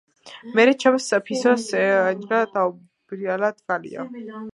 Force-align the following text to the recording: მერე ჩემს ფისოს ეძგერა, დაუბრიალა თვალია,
მერე 0.59 0.71
ჩემს 0.83 1.09
ფისოს 1.27 1.65
ეძგერა, 1.81 2.39
დაუბრიალა 2.55 3.51
თვალია, 3.61 4.07